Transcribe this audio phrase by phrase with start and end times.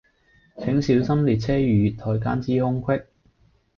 [0.57, 3.03] 請小心列車與月台間之空隙